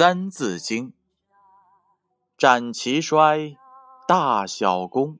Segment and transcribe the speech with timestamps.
[0.00, 0.90] 三字经》：
[2.36, 3.56] 斩齐衰，
[4.06, 5.18] 大小功，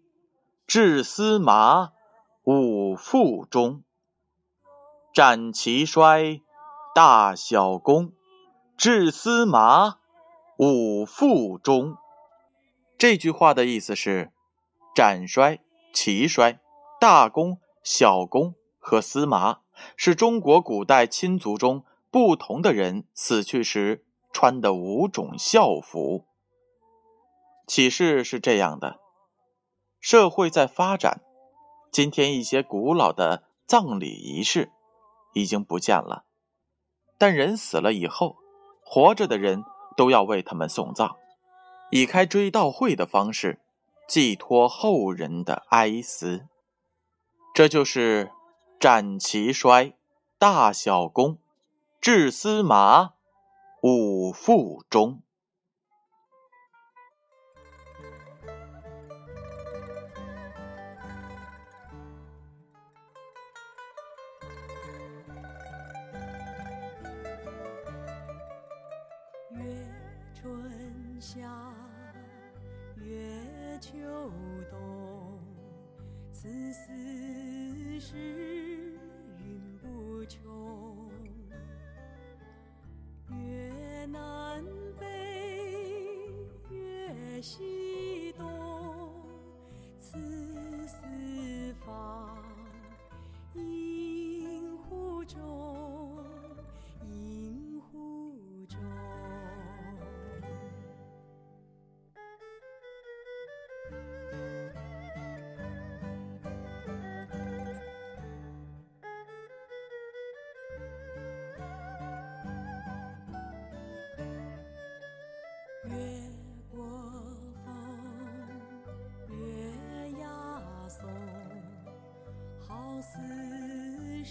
[0.69, 1.91] 治司马，
[2.45, 3.83] 五复中。
[5.13, 6.43] 斩齐衰，
[6.95, 8.13] 大小功，
[8.77, 9.99] 治司马，
[10.59, 11.97] 五复中。
[12.97, 14.31] 这句话的意思是：
[14.95, 15.59] 斩衰、
[15.93, 16.61] 齐衰、
[17.01, 19.59] 大功、小功和司马，
[19.97, 24.05] 是中国古代亲族中不同的人死去时。
[24.39, 26.25] 穿的五种校服。
[27.67, 29.01] 启示是这样的：
[29.99, 31.23] 社会在发展，
[31.91, 34.71] 今天一些古老的葬礼仪式
[35.35, 36.25] 已经不见了，
[37.19, 38.37] 但人死了以后，
[38.81, 39.65] 活着的人
[39.97, 41.17] 都要为他们送葬，
[41.91, 43.61] 以开追悼会的方式
[44.07, 46.47] 寄托后人的哀思。
[47.53, 48.31] 这就是
[48.79, 49.95] 斩齐衰，
[50.39, 51.39] 大小功，
[52.01, 53.18] 治司马。
[53.81, 55.23] 五腹中。
[69.51, 69.63] 月
[70.35, 71.73] 春夏，
[72.97, 73.93] 月秋
[74.69, 75.39] 冬，
[76.33, 78.58] 此四时
[87.41, 87.68] 月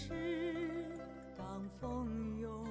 [0.00, 0.14] 是
[1.36, 2.64] 当风涌，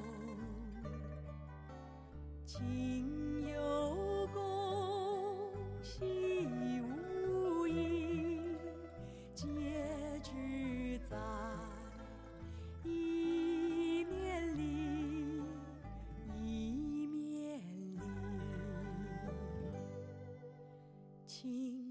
[2.45, 5.51] 情有功，
[5.81, 6.47] 戏
[6.81, 8.39] 无益，
[9.35, 9.45] 结
[10.23, 11.17] 局在
[12.85, 15.43] 一面里，
[16.41, 17.99] 一面里，
[21.25, 21.86] 情。